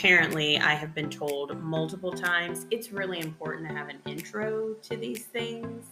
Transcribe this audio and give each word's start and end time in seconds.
apparently, 0.00 0.58
I 0.58 0.72
have 0.72 0.94
been 0.94 1.10
told 1.10 1.62
multiple 1.62 2.10
times 2.10 2.64
it's 2.70 2.90
really 2.90 3.20
important 3.20 3.68
to 3.68 3.74
have 3.74 3.90
an 3.90 3.98
intro 4.06 4.72
to 4.80 4.96
these 4.96 5.24
things. 5.24 5.84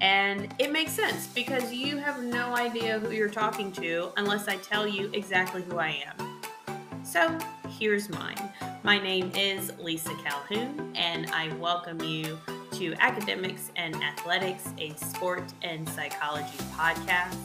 And 0.00 0.52
it 0.58 0.72
makes 0.72 0.90
sense 0.90 1.28
because 1.28 1.72
you 1.72 1.96
have 1.98 2.20
no 2.20 2.56
idea 2.56 2.98
who 2.98 3.12
you're 3.12 3.28
talking 3.28 3.70
to 3.74 4.10
unless 4.16 4.48
I 4.48 4.56
tell 4.56 4.88
you 4.88 5.08
exactly 5.12 5.62
who 5.62 5.78
I 5.78 6.02
am. 6.04 7.04
So 7.04 7.38
here's 7.78 8.08
mine. 8.08 8.36
My 8.82 8.98
name 8.98 9.30
is 9.36 9.70
Lisa 9.78 10.16
Calhoun, 10.24 10.90
and 10.96 11.30
I 11.30 11.54
welcome 11.58 12.00
you 12.00 12.36
to 12.72 12.94
Academics 12.98 13.70
and 13.76 13.94
Athletics, 14.02 14.70
a 14.78 14.94
sport 14.94 15.44
and 15.62 15.88
psychology 15.90 16.58
podcast. 16.76 17.36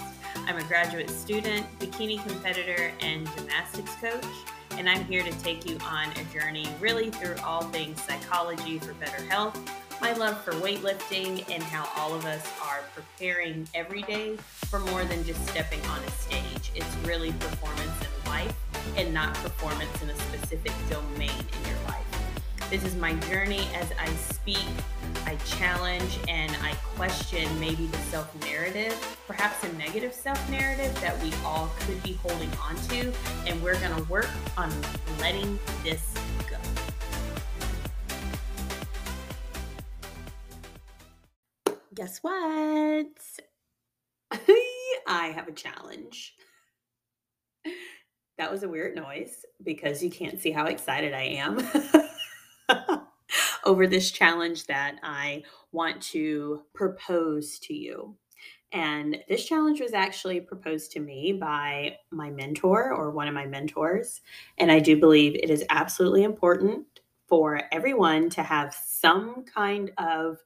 I'm 0.47 0.57
a 0.57 0.63
graduate 0.63 1.11
student, 1.11 1.67
bikini 1.77 2.19
competitor, 2.27 2.91
and 2.99 3.29
gymnastics 3.35 3.93
coach 3.97 4.25
and 4.79 4.89
I'm 4.89 5.03
here 5.03 5.23
to 5.23 5.31
take 5.39 5.69
you 5.69 5.77
on 5.85 6.07
a 6.11 6.23
journey 6.33 6.65
really 6.79 7.11
through 7.11 7.35
all 7.43 7.63
things 7.63 8.01
psychology 8.01 8.79
for 8.79 8.93
better 8.93 9.21
health, 9.25 9.59
my 10.01 10.13
love 10.13 10.41
for 10.41 10.53
weightlifting, 10.53 11.43
and 11.51 11.61
how 11.61 11.89
all 11.97 12.15
of 12.15 12.25
us 12.25 12.47
are 12.63 12.79
preparing 12.95 13.67
every 13.75 14.03
day 14.03 14.37
for 14.37 14.79
more 14.79 15.03
than 15.03 15.25
just 15.25 15.45
stepping 15.49 15.81
on 15.87 15.99
a 16.01 16.11
stage. 16.11 16.71
It's 16.73 16.95
really 17.05 17.33
performance 17.33 17.91
in 18.01 18.31
life 18.31 18.55
and 18.95 19.13
not 19.13 19.33
performance 19.35 20.01
in 20.01 20.09
a 20.11 20.15
specific 20.15 20.71
domain 20.89 21.29
in 21.29 21.69
your 21.69 21.79
life. 21.85 22.69
This 22.69 22.85
is 22.85 22.95
my 22.95 23.13
journey 23.29 23.67
as 23.75 23.91
I 23.99 24.07
speak, 24.13 24.65
I 25.25 25.35
challenge, 25.45 26.19
and 26.27 26.55
I 26.61 26.73
question 26.95 27.47
maybe 27.59 27.87
the 27.87 27.97
self 27.97 28.33
narrative, 28.41 28.93
perhaps 29.27 29.63
a 29.63 29.73
negative 29.73 30.13
self 30.13 30.49
narrative 30.49 30.93
that 31.01 31.21
we 31.21 31.31
all 31.45 31.69
could 31.79 32.01
be 32.03 32.13
holding 32.13 32.49
on 32.63 32.75
to. 32.89 33.11
And 33.47 33.61
we're 33.61 33.79
going 33.79 33.95
to 33.95 34.03
work 34.09 34.29
on 34.57 34.71
letting 35.19 35.59
this 35.83 36.13
go. 36.49 36.57
Guess 41.95 42.19
what? 42.19 43.07
I 45.07 45.27
have 45.35 45.47
a 45.47 45.51
challenge. 45.51 46.35
That 48.37 48.51
was 48.51 48.63
a 48.63 48.69
weird 48.69 48.95
noise 48.95 49.45
because 49.63 50.01
you 50.01 50.09
can't 50.09 50.39
see 50.39 50.51
how 50.51 50.67
excited 50.67 51.13
I 51.13 51.23
am. 51.23 51.57
over 53.69 53.85
this 53.85 54.09
challenge 54.09 54.65
that 54.65 54.95
I 55.03 55.43
want 55.71 56.01
to 56.01 56.63
propose 56.73 57.59
to 57.59 57.73
you. 57.75 58.15
And 58.71 59.19
this 59.29 59.45
challenge 59.45 59.79
was 59.79 59.93
actually 59.93 60.41
proposed 60.41 60.91
to 60.93 60.99
me 60.99 61.33
by 61.33 61.97
my 62.09 62.31
mentor 62.31 62.91
or 62.91 63.11
one 63.11 63.27
of 63.27 63.35
my 63.35 63.45
mentors. 63.45 64.21
And 64.57 64.71
I 64.71 64.79
do 64.79 64.99
believe 64.99 65.35
it 65.35 65.51
is 65.51 65.63
absolutely 65.69 66.23
important 66.23 66.87
for 67.27 67.61
everyone 67.71 68.27
to 68.31 68.41
have 68.41 68.73
some 68.73 69.45
kind 69.45 69.91
of 69.99 70.39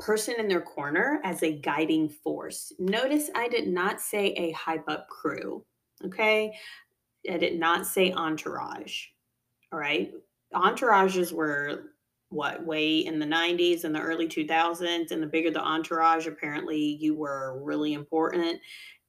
person 0.00 0.34
in 0.40 0.48
their 0.48 0.60
corner 0.60 1.20
as 1.22 1.44
a 1.44 1.60
guiding 1.60 2.08
force. 2.08 2.72
Notice 2.80 3.30
I 3.36 3.46
did 3.46 3.68
not 3.68 4.00
say 4.00 4.32
a 4.32 4.50
hype 4.52 4.88
up 4.88 5.08
crew. 5.08 5.64
Okay. 6.04 6.52
I 7.30 7.36
did 7.36 7.60
not 7.60 7.86
say 7.86 8.12
entourage. 8.12 9.04
All 9.72 9.78
right 9.78 10.12
entourages 10.54 11.32
were 11.32 11.92
what 12.30 12.64
way 12.64 12.98
in 12.98 13.18
the 13.18 13.26
90s 13.26 13.84
and 13.84 13.94
the 13.94 14.00
early 14.00 14.28
2000s 14.28 15.10
and 15.10 15.22
the 15.22 15.26
bigger 15.26 15.50
the 15.50 15.60
entourage 15.60 16.26
apparently 16.26 16.78
you 16.78 17.14
were 17.14 17.60
really 17.62 17.92
important. 17.92 18.60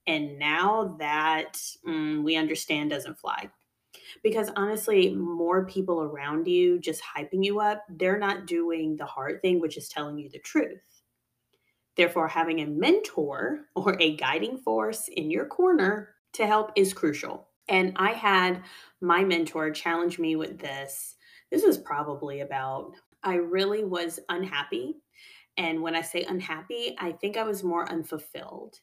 And 0.06 0.38
now 0.38 0.96
that 0.98 1.60
mm, 1.86 2.22
we 2.22 2.36
understand 2.36 2.90
doesn't 2.90 3.18
fly. 3.18 3.48
Because 4.22 4.50
honestly 4.56 5.14
more 5.14 5.64
people 5.66 6.02
around 6.02 6.46
you 6.46 6.78
just 6.78 7.02
hyping 7.02 7.44
you 7.44 7.60
up 7.60 7.84
they're 7.88 8.18
not 8.18 8.46
doing 8.46 8.96
the 8.96 9.06
hard 9.06 9.40
thing 9.40 9.60
which 9.60 9.76
is 9.76 9.88
telling 9.88 10.18
you 10.18 10.28
the 10.28 10.38
truth. 10.40 10.80
Therefore 11.96 12.28
having 12.28 12.60
a 12.60 12.66
mentor 12.66 13.66
or 13.76 13.96
a 14.00 14.16
guiding 14.16 14.58
force 14.58 15.08
in 15.08 15.30
your 15.30 15.46
corner 15.46 16.10
to 16.34 16.46
help 16.46 16.72
is 16.76 16.92
crucial. 16.92 17.48
And 17.68 17.92
i 17.96 18.10
had 18.10 18.62
my 19.00 19.24
mentor 19.24 19.70
challenge 19.70 20.18
me 20.18 20.36
with 20.36 20.58
this. 20.58 21.16
This 21.50 21.64
was 21.64 21.78
probably 21.78 22.40
about, 22.40 22.94
I 23.22 23.34
really 23.34 23.84
was 23.84 24.20
unhappy. 24.28 24.96
And 25.56 25.82
when 25.82 25.94
I 25.94 26.02
say 26.02 26.24
unhappy, 26.24 26.96
I 26.98 27.12
think 27.12 27.36
I 27.36 27.44
was 27.44 27.62
more 27.62 27.90
unfulfilled. 27.90 28.80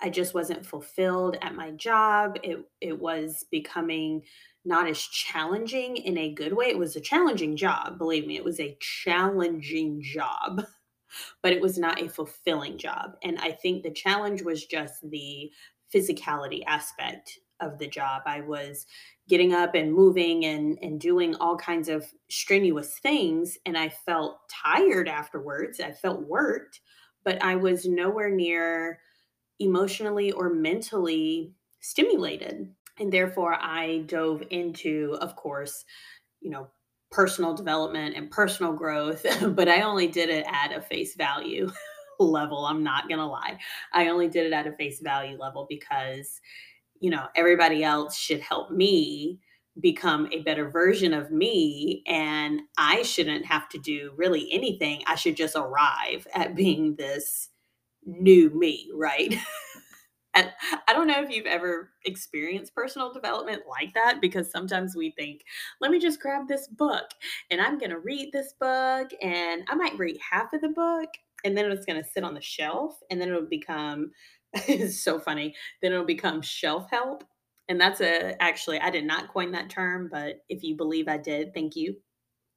I 0.00 0.10
just 0.10 0.34
wasn't 0.34 0.66
fulfilled 0.66 1.36
at 1.42 1.54
my 1.54 1.70
job. 1.72 2.36
It 2.42 2.58
it 2.80 2.98
was 2.98 3.44
becoming 3.50 4.22
not 4.64 4.88
as 4.88 5.00
challenging 5.00 5.96
in 5.96 6.18
a 6.18 6.32
good 6.32 6.52
way. 6.52 6.66
It 6.66 6.78
was 6.78 6.96
a 6.96 7.00
challenging 7.00 7.56
job, 7.56 7.98
believe 7.98 8.26
me. 8.26 8.36
It 8.36 8.44
was 8.44 8.60
a 8.60 8.76
challenging 8.80 10.02
job, 10.02 10.64
but 11.42 11.52
it 11.52 11.60
was 11.60 11.78
not 11.78 12.00
a 12.02 12.08
fulfilling 12.08 12.78
job. 12.78 13.16
And 13.22 13.38
I 13.38 13.52
think 13.52 13.82
the 13.82 13.90
challenge 13.90 14.42
was 14.42 14.66
just 14.66 15.08
the 15.08 15.50
physicality 15.92 16.62
aspect 16.66 17.38
of 17.62 17.78
the 17.78 17.86
job. 17.86 18.22
I 18.26 18.40
was 18.40 18.86
getting 19.28 19.54
up 19.54 19.74
and 19.74 19.94
moving 19.94 20.44
and 20.44 20.78
and 20.82 21.00
doing 21.00 21.34
all 21.36 21.56
kinds 21.56 21.88
of 21.88 22.06
strenuous 22.28 22.98
things 22.98 23.56
and 23.64 23.78
I 23.78 23.88
felt 23.88 24.40
tired 24.50 25.08
afterwards. 25.08 25.80
I 25.80 25.92
felt 25.92 26.26
worked, 26.26 26.80
but 27.24 27.42
I 27.42 27.56
was 27.56 27.86
nowhere 27.86 28.30
near 28.30 28.98
emotionally 29.58 30.32
or 30.32 30.50
mentally 30.50 31.52
stimulated. 31.80 32.68
And 32.98 33.12
therefore 33.12 33.56
I 33.60 34.04
dove 34.06 34.42
into 34.50 35.16
of 35.20 35.36
course, 35.36 35.84
you 36.40 36.50
know, 36.50 36.68
personal 37.12 37.54
development 37.54 38.16
and 38.16 38.30
personal 38.30 38.72
growth, 38.72 39.24
but 39.54 39.68
I 39.68 39.82
only 39.82 40.08
did 40.08 40.30
it 40.30 40.46
at 40.50 40.76
a 40.76 40.80
face 40.80 41.14
value 41.14 41.70
level. 42.18 42.64
I'm 42.66 42.82
not 42.82 43.08
going 43.08 43.20
to 43.20 43.26
lie. 43.26 43.58
I 43.92 44.08
only 44.08 44.28
did 44.28 44.46
it 44.46 44.52
at 44.52 44.66
a 44.66 44.72
face 44.72 45.00
value 45.00 45.38
level 45.38 45.66
because 45.68 46.40
you 47.02 47.10
know, 47.10 47.26
everybody 47.34 47.82
else 47.82 48.16
should 48.16 48.40
help 48.40 48.70
me 48.70 49.40
become 49.80 50.28
a 50.30 50.42
better 50.42 50.70
version 50.70 51.12
of 51.12 51.32
me 51.32 52.04
and 52.06 52.60
I 52.78 53.02
shouldn't 53.02 53.44
have 53.44 53.68
to 53.70 53.78
do 53.78 54.12
really 54.16 54.48
anything. 54.52 55.02
I 55.06 55.16
should 55.16 55.36
just 55.36 55.56
arrive 55.56 56.28
at 56.32 56.54
being 56.54 56.94
this 56.94 57.48
new 58.06 58.50
me, 58.50 58.88
right? 58.94 59.34
and 60.34 60.52
I 60.86 60.92
don't 60.92 61.08
know 61.08 61.20
if 61.20 61.28
you've 61.28 61.46
ever 61.46 61.90
experienced 62.04 62.72
personal 62.72 63.12
development 63.12 63.62
like 63.68 63.92
that 63.94 64.20
because 64.20 64.52
sometimes 64.52 64.94
we 64.94 65.12
think, 65.18 65.40
let 65.80 65.90
me 65.90 65.98
just 65.98 66.20
grab 66.20 66.46
this 66.46 66.68
book 66.68 67.10
and 67.50 67.60
I'm 67.60 67.78
going 67.78 67.90
to 67.90 67.98
read 67.98 68.30
this 68.32 68.54
book 68.60 69.10
and 69.20 69.64
I 69.68 69.74
might 69.74 69.98
read 69.98 70.18
half 70.30 70.52
of 70.52 70.60
the 70.60 70.68
book 70.68 71.08
and 71.44 71.56
then 71.56 71.68
it's 71.72 71.86
going 71.86 72.00
to 72.00 72.08
sit 72.08 72.22
on 72.22 72.34
the 72.34 72.40
shelf 72.40 72.96
and 73.10 73.20
then 73.20 73.30
it'll 73.30 73.42
become 73.42 74.12
it's 74.68 75.00
so 75.02 75.18
funny. 75.18 75.54
Then 75.80 75.92
it'll 75.92 76.04
become 76.04 76.42
shelf 76.42 76.88
help. 76.90 77.24
And 77.68 77.80
that's 77.80 78.00
a 78.00 78.40
actually 78.42 78.80
I 78.80 78.90
did 78.90 79.04
not 79.04 79.32
coin 79.32 79.52
that 79.52 79.70
term, 79.70 80.08
but 80.10 80.40
if 80.48 80.62
you 80.62 80.76
believe 80.76 81.08
I 81.08 81.16
did, 81.16 81.54
thank 81.54 81.76
you 81.76 81.96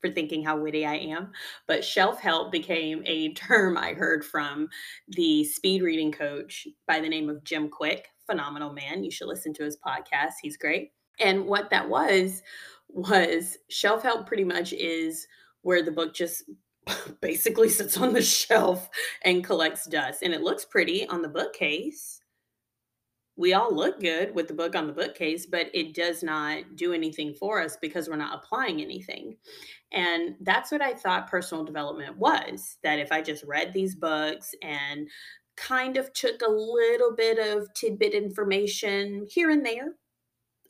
for 0.01 0.09
thinking 0.09 0.44
how 0.44 0.57
witty 0.57 0.85
I 0.85 0.95
am. 0.95 1.31
But 1.67 1.83
shelf 1.83 2.19
help 2.19 2.51
became 2.51 3.01
a 3.06 3.33
term 3.33 3.78
I 3.78 3.94
heard 3.94 4.25
from 4.25 4.67
the 5.09 5.44
speed 5.44 5.83
reading 5.83 6.11
coach 6.11 6.67
by 6.88 7.00
the 7.00 7.09
name 7.09 7.29
of 7.29 7.44
Jim 7.44 7.69
Kwik, 7.69 8.06
Phenomenal 8.25 8.73
man. 8.73 9.03
You 9.03 9.12
should 9.12 9.27
listen 9.27 9.53
to 9.53 9.63
his 9.63 9.77
podcast. 9.77 10.33
He's 10.41 10.57
great. 10.57 10.91
And 11.19 11.45
what 11.45 11.69
that 11.69 11.88
was 11.88 12.41
was 12.89 13.57
shelf 13.69 14.03
help 14.03 14.27
pretty 14.27 14.44
much 14.44 14.73
is 14.73 15.27
where 15.62 15.81
the 15.81 15.91
book 15.91 16.13
just 16.13 16.44
basically 17.22 17.69
sits 17.69 17.97
on 17.97 18.13
the 18.13 18.22
shelf 18.22 18.90
and 19.23 19.44
collects 19.44 19.85
dust. 19.85 20.22
And 20.23 20.34
it 20.34 20.41
looks 20.41 20.66
pretty 20.66 21.07
on 21.07 21.22
the 21.22 21.28
bookcase. 21.28 22.22
We 23.38 23.53
all 23.53 23.73
look 23.75 24.00
good 24.00 24.34
with 24.34 24.47
the 24.47 24.53
book 24.53 24.75
on 24.75 24.88
the 24.88 24.94
bookcase, 24.94 25.45
but 25.45 25.68
it 25.74 25.94
does 25.94 26.24
not 26.24 26.75
do 26.75 26.94
anything 26.94 27.34
for 27.34 27.62
us 27.62 27.78
because 27.81 28.07
we're 28.07 28.16
not 28.16 28.41
applying 28.41 28.81
anything. 28.81 29.35
And 29.92 30.36
that's 30.42 30.71
what 30.71 30.81
I 30.81 30.94
thought 30.94 31.30
personal 31.30 31.65
development 31.65 32.18
was 32.18 32.77
that 32.83 33.00
if 33.00 33.12
I 33.12 33.21
just 33.21 33.44
read 33.44 33.74
these 33.74 33.95
books 33.95 34.56
and 34.62 35.09
kind 35.57 35.98
of 35.98 36.13
took 36.13 36.42
a 36.42 36.50
little 36.50 37.13
bit 37.15 37.39
of 37.39 37.74
tidbit 37.74 38.13
information 38.13 39.25
here 39.30 39.50
and 39.50 39.65
there, 39.65 39.95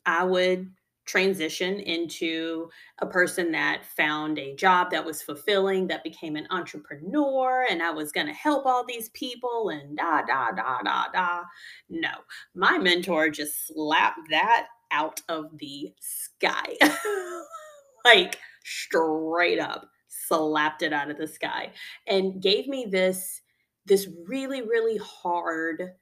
I 0.04 0.24
would 0.24 0.70
transition 1.06 1.80
into 1.80 2.68
a 2.98 3.06
person 3.06 3.52
that 3.52 3.84
found 3.84 4.38
a 4.38 4.54
job 4.56 4.90
that 4.90 5.04
was 5.04 5.22
fulfilling, 5.22 5.86
that 5.86 6.04
became 6.04 6.36
an 6.36 6.46
entrepreneur, 6.50 7.66
and 7.70 7.82
I 7.82 7.90
was 7.90 8.12
going 8.12 8.26
to 8.26 8.32
help 8.32 8.66
all 8.66 8.84
these 8.84 9.08
people 9.10 9.70
and 9.70 9.96
da, 9.96 10.22
da, 10.22 10.50
da, 10.50 10.82
da, 10.82 11.04
da. 11.12 11.42
No, 11.88 12.10
my 12.54 12.78
mentor 12.78 13.30
just 13.30 13.68
slapped 13.68 14.30
that 14.30 14.66
out 14.90 15.20
of 15.28 15.56
the 15.58 15.92
sky. 16.00 16.76
like 18.06 18.38
straight 18.64 19.58
up 19.58 19.88
slapped 20.08 20.82
it 20.82 20.92
out 20.92 21.10
of 21.10 21.18
the 21.18 21.26
sky 21.26 21.70
and 22.06 22.40
gave 22.42 22.66
me 22.66 22.86
this 22.90 23.42
this 23.84 24.08
really 24.26 24.62
really 24.62 24.96
hard 24.98 25.92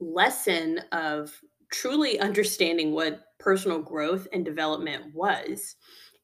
lesson 0.00 0.78
of 0.92 1.32
truly 1.72 2.18
understanding 2.20 2.92
what 2.92 3.20
personal 3.44 3.80
growth 3.80 4.26
and 4.32 4.44
development 4.44 5.14
was. 5.14 5.76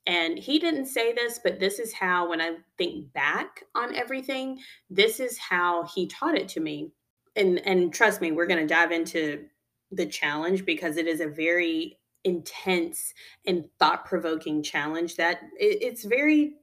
And 0.06 0.38
he 0.38 0.58
didn't 0.58 0.86
say 0.86 1.12
this, 1.12 1.38
but 1.44 1.60
this 1.60 1.78
is 1.78 1.92
how, 1.92 2.30
when 2.30 2.40
I 2.40 2.56
think 2.78 3.12
back 3.12 3.64
on 3.74 3.94
everything, 3.94 4.58
this 4.88 5.20
is 5.20 5.38
how 5.38 5.84
he 5.94 6.06
taught 6.06 6.36
it 6.36 6.48
to 6.50 6.60
me. 6.60 6.90
And 7.36 7.64
and 7.66 7.92
trust 7.92 8.20
me, 8.20 8.32
we're 8.32 8.46
going 8.46 8.66
to 8.66 8.74
dive 8.74 8.90
into 8.90 9.44
the 9.92 10.06
challenge 10.06 10.64
because 10.64 10.96
it 10.96 11.06
is 11.06 11.20
a 11.20 11.28
very 11.28 11.98
intense 12.24 13.14
and 13.46 13.64
thought-provoking 13.78 14.62
challenge 14.62 15.16
that 15.16 15.40
it, 15.58 15.78
it's 15.82 16.04
very 16.04 16.54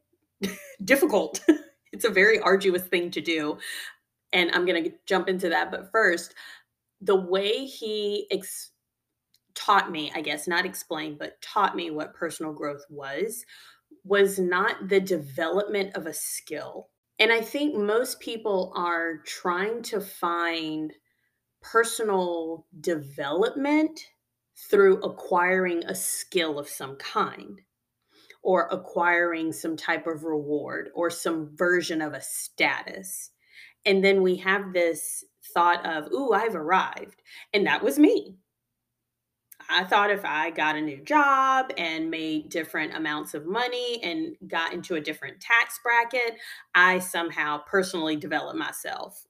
difficult. 0.83 1.39
it's 1.94 2.06
a 2.06 2.10
very 2.10 2.39
arduous 2.39 2.83
thing 2.83 3.12
to 3.12 3.21
do. 3.21 3.57
And 4.33 4.51
I'm 4.51 4.65
going 4.65 4.83
to 4.83 4.92
jump 5.06 5.30
into 5.30 5.50
that, 5.50 5.71
but 5.71 5.92
first, 5.92 6.33
the 7.00 7.15
way 7.15 7.65
he 7.65 8.27
ex- 8.31 8.71
taught 9.57 9.92
me, 9.92 10.12
I 10.15 10.21
guess, 10.21 10.48
not 10.48 10.65
explained, 10.65 11.18
but 11.19 11.42
taught 11.42 11.75
me 11.75 11.89
what 11.89 12.13
personal 12.13 12.54
growth 12.54 12.86
was, 12.89 13.44
was 14.04 14.39
not 14.39 14.88
the 14.88 15.00
development 15.00 15.95
of 15.95 16.06
a 16.06 16.13
skill. 16.13 16.89
And 17.19 17.31
I 17.31 17.42
think 17.42 17.75
most 17.75 18.19
people 18.19 18.71
are 18.75 19.18
trying 19.25 19.81
to 19.83 20.00
find 20.00 20.94
personal 21.62 22.68
development 22.80 24.00
through 24.69 25.01
acquiring 25.01 25.83
a 25.86 25.95
skill 25.95 26.60
of 26.60 26.69
some 26.69 26.95
kind 26.98 27.60
or 28.44 28.68
acquiring 28.71 29.51
some 29.51 29.75
type 29.75 30.07
of 30.07 30.24
reward 30.24 30.89
or 30.94 31.10
some 31.10 31.50
version 31.56 32.01
of 32.01 32.13
a 32.13 32.21
status. 32.21 33.31
And 33.86 34.03
then 34.03 34.21
we 34.21 34.38
have 34.38 34.74
this 34.74 35.24
thought 35.53 35.86
of, 35.86 36.12
ooh, 36.13 36.33
I've 36.33 36.56
arrived. 36.56 37.21
And 37.53 37.65
that 37.65 37.83
was 37.83 37.98
me. 37.98 38.36
I 39.69 39.83
thought 39.83 40.11
if 40.11 40.23
I 40.23 40.49
got 40.51 40.75
a 40.75 40.81
new 40.81 41.03
job 41.03 41.71
and 41.77 42.09
made 42.09 42.49
different 42.49 42.95
amounts 42.95 43.33
of 43.33 43.45
money 43.45 44.01
and 44.03 44.35
got 44.47 44.73
into 44.73 44.95
a 44.95 45.01
different 45.01 45.41
tax 45.41 45.79
bracket, 45.83 46.37
I 46.73 46.99
somehow 46.99 47.59
personally 47.59 48.15
developed 48.15 48.57
myself. 48.57 49.25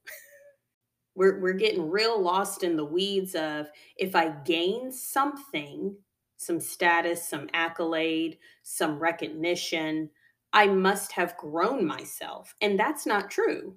we're, 1.14 1.40
we're 1.40 1.52
getting 1.54 1.90
real 1.90 2.20
lost 2.20 2.62
in 2.62 2.76
the 2.76 2.84
weeds 2.84 3.34
of 3.34 3.68
if 3.96 4.14
I 4.14 4.30
gain 4.44 4.92
something, 4.92 5.96
some 6.36 6.60
status, 6.60 7.28
some 7.28 7.48
accolade, 7.52 8.38
some 8.62 9.00
recognition, 9.00 10.10
I 10.52 10.68
must 10.68 11.12
have 11.12 11.36
grown 11.36 11.84
myself. 11.84 12.54
And 12.60 12.78
that's 12.78 13.04
not 13.04 13.30
true. 13.30 13.76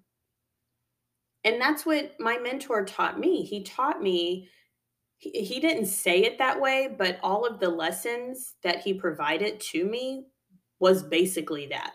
And 1.43 1.59
that's 1.59 1.85
what 1.85 2.19
my 2.19 2.37
mentor 2.37 2.85
taught 2.85 3.19
me. 3.19 3.43
He 3.43 3.63
taught 3.63 4.01
me 4.01 4.47
he, 5.21 5.29
he 5.43 5.59
didn't 5.59 5.85
say 5.85 6.23
it 6.23 6.37
that 6.39 6.59
way, 6.59 6.93
but 6.97 7.19
all 7.21 7.45
of 7.45 7.59
the 7.59 7.69
lessons 7.69 8.55
that 8.63 8.81
he 8.81 8.93
provided 8.93 9.59
to 9.59 9.85
me 9.85 10.25
was 10.79 11.03
basically 11.03 11.67
that 11.67 11.93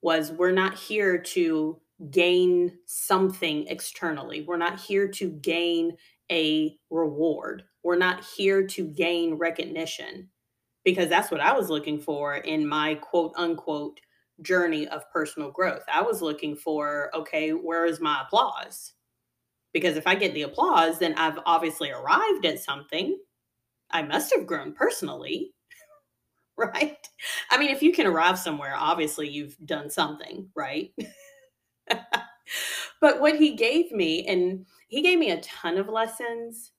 was 0.00 0.32
we're 0.32 0.52
not 0.52 0.78
here 0.78 1.18
to 1.18 1.80
gain 2.10 2.72
something 2.86 3.66
externally. 3.68 4.42
We're 4.42 4.56
not 4.56 4.80
here 4.80 5.08
to 5.08 5.30
gain 5.30 5.96
a 6.30 6.76
reward. 6.90 7.64
We're 7.82 7.96
not 7.96 8.24
here 8.24 8.66
to 8.66 8.86
gain 8.86 9.34
recognition 9.34 10.28
because 10.84 11.08
that's 11.08 11.30
what 11.30 11.40
I 11.40 11.52
was 11.52 11.68
looking 11.68 12.00
for 12.00 12.36
in 12.36 12.66
my 12.66 12.94
quote 12.94 13.32
unquote 13.36 14.00
journey 14.40 14.86
of 14.88 15.10
personal 15.12 15.50
growth. 15.50 15.82
I 15.92 16.02
was 16.02 16.22
looking 16.22 16.56
for, 16.56 17.10
okay, 17.14 17.50
where 17.50 17.86
is 17.86 18.00
my 18.00 18.22
applause? 18.22 18.94
Because 19.72 19.96
if 19.96 20.06
I 20.06 20.14
get 20.14 20.34
the 20.34 20.42
applause, 20.42 20.98
then 20.98 21.14
I've 21.14 21.38
obviously 21.46 21.90
arrived 21.90 22.44
at 22.44 22.60
something. 22.60 23.18
I 23.90 24.02
must 24.02 24.34
have 24.34 24.46
grown 24.46 24.72
personally, 24.72 25.52
right? 26.58 26.96
I 27.50 27.58
mean, 27.58 27.70
if 27.70 27.82
you 27.82 27.92
can 27.92 28.06
arrive 28.06 28.38
somewhere, 28.38 28.74
obviously 28.76 29.28
you've 29.28 29.56
done 29.64 29.90
something, 29.90 30.48
right? 30.54 30.90
but 33.00 33.20
what 33.20 33.36
he 33.36 33.54
gave 33.56 33.92
me, 33.92 34.26
and 34.26 34.66
he 34.88 35.02
gave 35.02 35.18
me 35.18 35.30
a 35.30 35.40
ton 35.40 35.78
of 35.78 35.88
lessons, 35.88 36.72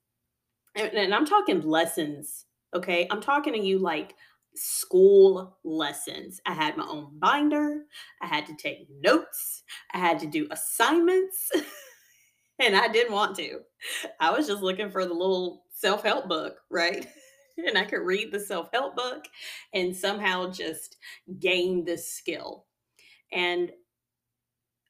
and, 0.76 0.94
and 0.94 1.14
I'm 1.14 1.26
talking 1.26 1.62
lessons, 1.62 2.46
okay? 2.74 3.08
I'm 3.12 3.22
talking 3.22 3.54
to 3.54 3.60
you 3.60 3.80
like 3.80 4.16
school 4.56 5.58
lessons. 5.64 6.40
I 6.46 6.54
had 6.54 6.78
my 6.78 6.86
own 6.86 7.18
binder, 7.20 7.84
I 8.22 8.28
had 8.28 8.46
to 8.48 8.56
take 8.56 8.88
notes, 9.02 9.64
I 9.94 10.00
had 10.00 10.20
to 10.20 10.28
do 10.28 10.48
assignments. 10.52 11.52
and 12.60 12.76
I 12.76 12.88
didn't 12.88 13.14
want 13.14 13.36
to. 13.38 13.60
I 14.20 14.32
was 14.32 14.48
just 14.48 14.62
looking 14.62 14.92
for 14.92 15.06
the 15.06 15.14
little 15.14 15.64
self 15.74 16.04
help 16.04 16.28
book, 16.28 16.58
right? 16.70 17.08
and 17.58 17.78
I 17.78 17.86
could 17.86 18.06
read 18.06 18.32
the 18.32 18.40
self 18.40 18.70
help 18.74 18.96
book 18.96 19.26
and 19.74 19.96
somehow 19.96 20.52
just 20.52 20.98
gain 21.40 21.86
this 21.86 22.12
skill. 22.12 22.66
And 23.32 23.72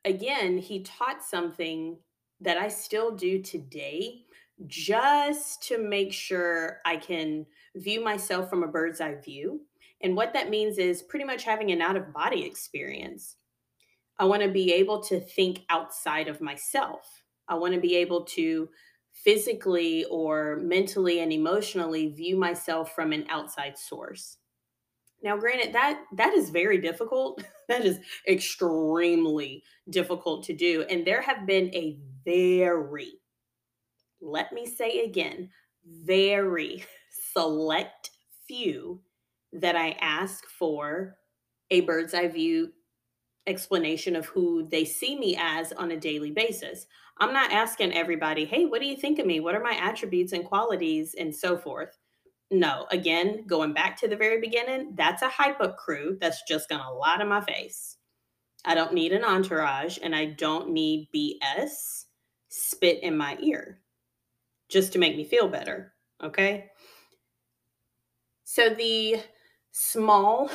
again, 0.05 0.57
he 0.57 0.83
taught 0.83 1.23
something 1.23 1.97
that 2.41 2.57
I 2.57 2.67
still 2.67 3.15
do 3.15 3.41
today 3.41 4.23
just 4.67 5.63
to 5.63 5.77
make 5.77 6.13
sure 6.13 6.79
I 6.85 6.97
can 6.97 7.45
view 7.75 8.03
myself 8.03 8.49
from 8.49 8.63
a 8.63 8.67
bird's 8.67 9.01
eye 9.01 9.15
view. 9.15 9.61
And 10.01 10.15
what 10.15 10.33
that 10.33 10.49
means 10.49 10.77
is 10.77 11.01
pretty 11.01 11.25
much 11.25 11.43
having 11.43 11.71
an 11.71 11.81
out 11.81 11.95
of 11.95 12.13
body 12.13 12.45
experience. 12.45 13.37
I 14.19 14.25
want 14.25 14.43
to 14.43 14.49
be 14.49 14.73
able 14.73 15.01
to 15.03 15.19
think 15.19 15.61
outside 15.69 16.27
of 16.27 16.41
myself. 16.41 17.22
I 17.47 17.55
want 17.55 17.73
to 17.73 17.79
be 17.79 17.95
able 17.95 18.23
to 18.25 18.69
physically 19.13 20.05
or 20.05 20.57
mentally 20.57 21.19
and 21.19 21.31
emotionally 21.31 22.07
view 22.07 22.35
myself 22.35 22.93
from 22.95 23.13
an 23.13 23.25
outside 23.29 23.77
source. 23.77 24.37
Now 25.21 25.37
granted 25.37 25.73
that 25.73 26.01
that 26.15 26.33
is 26.33 26.49
very 26.49 26.79
difficult. 26.79 27.43
that 27.69 27.85
is 27.85 27.99
extremely 28.27 29.63
difficult 29.89 30.43
to 30.45 30.53
do 30.53 30.83
and 30.89 31.05
there 31.05 31.21
have 31.21 31.45
been 31.45 31.73
a 31.73 31.97
very 32.25 33.13
let 34.23 34.53
me 34.53 34.65
say 34.65 35.03
again, 35.03 35.49
very 35.85 36.85
select 37.33 38.11
few 38.47 39.01
that 39.51 39.75
I 39.75 39.91
ask 40.01 40.45
for 40.47 41.17
a 41.69 41.81
bird's 41.81 42.13
eye 42.13 42.27
view 42.27 42.71
explanation 43.47 44.15
of 44.15 44.25
who 44.25 44.67
they 44.69 44.85
see 44.85 45.17
me 45.17 45.37
as 45.39 45.73
on 45.73 45.91
a 45.91 45.99
daily 45.99 46.31
basis. 46.31 46.87
I'm 47.17 47.33
not 47.33 47.51
asking 47.51 47.93
everybody, 47.93 48.45
hey, 48.45 48.65
what 48.65 48.81
do 48.81 48.87
you 48.87 48.95
think 48.95 49.19
of 49.19 49.25
me? 49.25 49.39
What 49.39 49.55
are 49.55 49.63
my 49.63 49.77
attributes 49.79 50.33
and 50.33 50.45
qualities 50.45 51.15
and 51.17 51.33
so 51.35 51.57
forth? 51.57 51.97
No, 52.51 52.85
again, 52.91 53.45
going 53.47 53.73
back 53.73 53.97
to 53.99 54.07
the 54.07 54.15
very 54.15 54.39
beginning, 54.39 54.93
that's 54.95 55.21
a 55.21 55.29
hype 55.29 55.59
up 55.61 55.77
crew 55.77 56.17
that's 56.21 56.43
just 56.47 56.69
gonna 56.69 56.91
lie 56.91 57.17
to 57.17 57.25
my 57.25 57.41
face. 57.41 57.97
I 58.65 58.75
don't 58.75 58.93
need 58.93 59.11
an 59.11 59.23
entourage 59.23 59.97
and 60.01 60.15
I 60.15 60.25
don't 60.25 60.69
need 60.69 61.09
BS 61.13 62.05
spit 62.49 63.01
in 63.03 63.17
my 63.17 63.37
ear 63.41 63.79
just 64.69 64.93
to 64.93 64.99
make 64.99 65.17
me 65.17 65.25
feel 65.25 65.47
better. 65.47 65.93
Okay. 66.23 66.69
So 68.43 68.69
the 68.69 69.21
small, 69.71 70.49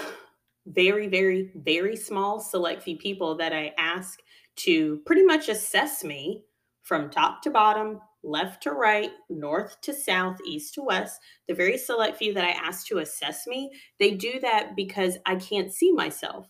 very, 0.68 1.08
very, 1.08 1.50
very 1.54 1.96
small 1.96 2.40
select 2.40 2.82
few 2.82 2.96
people 2.96 3.36
that 3.36 3.52
I 3.52 3.72
ask 3.78 4.20
to 4.56 5.00
pretty 5.06 5.24
much 5.24 5.48
assess 5.48 6.04
me 6.04 6.44
from 6.82 7.10
top 7.10 7.42
to 7.42 7.50
bottom, 7.50 8.00
left 8.22 8.62
to 8.62 8.72
right, 8.72 9.10
north 9.28 9.80
to 9.82 9.92
south, 9.92 10.38
east 10.46 10.74
to 10.74 10.82
west, 10.82 11.20
the 11.46 11.54
very 11.54 11.78
select 11.78 12.16
few 12.16 12.34
that 12.34 12.44
I 12.44 12.50
ask 12.50 12.86
to 12.88 12.98
assess 12.98 13.46
me, 13.46 13.70
they 13.98 14.12
do 14.12 14.40
that 14.40 14.74
because 14.74 15.18
I 15.26 15.36
can't 15.36 15.72
see 15.72 15.92
myself. 15.92 16.48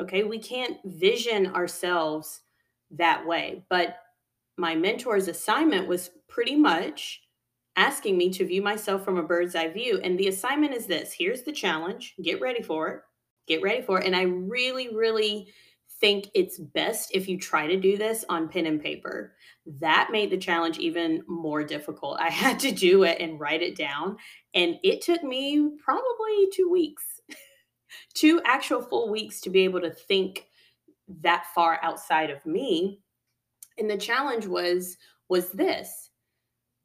Okay, 0.00 0.22
we 0.22 0.38
can't 0.38 0.78
vision 0.84 1.46
ourselves 1.54 2.40
that 2.90 3.26
way. 3.26 3.64
But 3.68 3.98
my 4.56 4.74
mentor's 4.74 5.28
assignment 5.28 5.88
was 5.88 6.10
pretty 6.28 6.56
much 6.56 7.20
asking 7.78 8.18
me 8.18 8.28
to 8.30 8.44
view 8.44 8.60
myself 8.60 9.04
from 9.04 9.18
a 9.18 9.22
bird's 9.22 9.54
eye 9.54 9.68
view. 9.68 10.00
And 10.02 10.18
the 10.18 10.28
assignment 10.28 10.74
is 10.74 10.86
this 10.86 11.12
here's 11.12 11.42
the 11.42 11.52
challenge, 11.52 12.14
get 12.22 12.40
ready 12.40 12.60
for 12.60 12.88
it. 12.88 13.00
Get 13.46 13.62
ready 13.62 13.80
for 13.80 14.00
it. 14.00 14.06
And 14.06 14.14
I 14.14 14.22
really, 14.22 14.94
really 14.94 15.48
think 16.00 16.28
it's 16.34 16.58
best 16.58 17.10
if 17.14 17.28
you 17.28 17.38
try 17.38 17.66
to 17.66 17.78
do 17.78 17.96
this 17.96 18.24
on 18.28 18.48
pen 18.48 18.66
and 18.66 18.82
paper. 18.82 19.34
That 19.80 20.08
made 20.10 20.30
the 20.30 20.36
challenge 20.36 20.78
even 20.78 21.22
more 21.26 21.64
difficult. 21.64 22.18
I 22.20 22.30
had 22.44 22.58
to 22.60 22.72
do 22.72 23.04
it 23.04 23.20
and 23.20 23.40
write 23.40 23.62
it 23.62 23.76
down, 23.76 24.16
and 24.54 24.76
it 24.82 25.00
took 25.00 25.22
me 25.22 25.70
probably 25.82 26.48
two 26.52 26.68
weeks, 26.70 27.04
two 28.14 28.40
actual 28.44 28.82
full 28.82 29.10
weeks 29.10 29.40
to 29.42 29.50
be 29.50 29.60
able 29.60 29.80
to 29.80 29.90
think 29.90 30.46
that 31.20 31.46
far 31.54 31.78
outside 31.82 32.30
of 32.30 32.44
me. 32.44 33.00
And 33.78 33.88
the 33.88 33.96
challenge 33.96 34.46
was 34.46 34.96
was 35.28 35.50
this. 35.52 36.07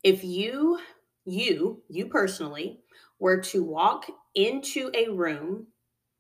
If 0.04 0.24
you 0.24 0.80
you 1.26 1.82
you 1.88 2.08
personally 2.08 2.82
were 3.20 3.40
to 3.40 3.64
walk 3.64 4.06
into 4.36 4.92
a 4.94 5.08
room 5.10 5.68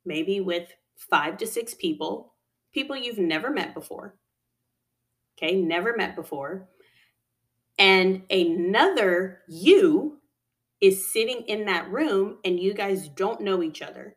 maybe 0.05 0.39
with 0.39 0.69
5 0.97 1.37
to 1.37 1.47
6 1.47 1.73
people 1.75 2.33
people 2.73 2.95
you've 2.95 3.19
never 3.19 3.51
met 3.51 3.73
before. 3.73 4.15
Okay, 5.37 5.55
never 5.55 5.95
met 5.95 6.15
before. 6.15 6.69
And 7.77 8.23
another 8.29 9.41
you 9.47 10.19
is 10.81 11.11
sitting 11.11 11.43
in 11.47 11.65
that 11.65 11.89
room 11.89 12.37
and 12.43 12.59
you 12.59 12.73
guys 12.73 13.09
don't 13.09 13.41
know 13.41 13.63
each 13.63 13.81
other. 13.81 14.15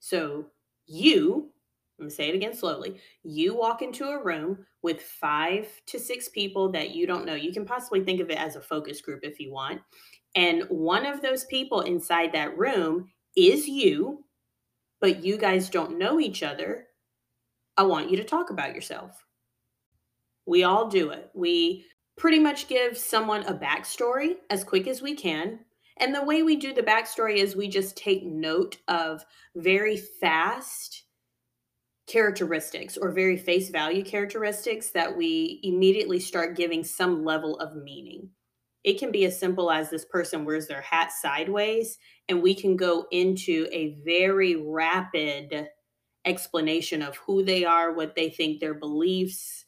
So 0.00 0.46
you, 0.86 1.50
I'm 1.98 2.06
gonna 2.06 2.10
say 2.10 2.28
it 2.28 2.34
again 2.34 2.54
slowly, 2.54 3.00
you 3.22 3.56
walk 3.56 3.80
into 3.80 4.06
a 4.06 4.22
room 4.22 4.66
with 4.82 5.00
five 5.00 5.68
to 5.86 5.98
six 5.98 6.28
people 6.28 6.70
that 6.72 6.94
you 6.94 7.06
don't 7.06 7.24
know. 7.24 7.34
You 7.34 7.52
can 7.52 7.64
possibly 7.64 8.02
think 8.02 8.20
of 8.20 8.30
it 8.30 8.38
as 8.38 8.56
a 8.56 8.60
focus 8.60 9.00
group 9.00 9.20
if 9.22 9.38
you 9.38 9.52
want. 9.52 9.80
And 10.34 10.64
one 10.68 11.06
of 11.06 11.22
those 11.22 11.44
people 11.44 11.82
inside 11.82 12.32
that 12.32 12.58
room 12.58 13.10
is 13.36 13.68
you, 13.68 14.24
but 15.00 15.24
you 15.24 15.36
guys 15.38 15.70
don't 15.70 15.98
know 15.98 16.18
each 16.18 16.42
other. 16.42 16.88
I 17.76 17.84
want 17.84 18.10
you 18.10 18.16
to 18.16 18.24
talk 18.24 18.50
about 18.50 18.74
yourself. 18.74 19.24
We 20.46 20.64
all 20.64 20.88
do 20.88 21.10
it. 21.10 21.30
We 21.32 21.86
pretty 22.16 22.38
much 22.38 22.68
give 22.68 22.98
someone 22.98 23.44
a 23.44 23.54
backstory 23.54 24.36
as 24.50 24.64
quick 24.64 24.86
as 24.86 25.00
we 25.00 25.14
can. 25.14 25.60
And 25.98 26.14
the 26.14 26.24
way 26.24 26.42
we 26.42 26.56
do 26.56 26.74
the 26.74 26.82
backstory 26.82 27.36
is 27.36 27.54
we 27.54 27.68
just 27.68 27.96
take 27.96 28.24
note 28.24 28.78
of 28.88 29.24
very 29.54 29.96
fast 29.96 31.03
characteristics 32.06 32.96
or 32.96 33.10
very 33.10 33.36
face 33.36 33.70
value 33.70 34.04
characteristics 34.04 34.90
that 34.90 35.16
we 35.16 35.60
immediately 35.62 36.20
start 36.20 36.56
giving 36.56 36.84
some 36.84 37.24
level 37.24 37.58
of 37.58 37.76
meaning. 37.76 38.28
It 38.84 38.98
can 38.98 39.10
be 39.10 39.24
as 39.24 39.38
simple 39.38 39.70
as 39.70 39.88
this 39.88 40.04
person 40.04 40.44
wears 40.44 40.66
their 40.66 40.82
hat 40.82 41.10
sideways, 41.10 41.98
and 42.28 42.42
we 42.42 42.54
can 42.54 42.76
go 42.76 43.06
into 43.10 43.66
a 43.72 43.96
very 44.04 44.56
rapid 44.56 45.68
explanation 46.26 47.00
of 47.00 47.16
who 47.16 47.42
they 47.42 47.64
are, 47.64 47.92
what 47.92 48.14
they 48.14 48.28
think, 48.28 48.60
their 48.60 48.74
beliefs, 48.74 49.64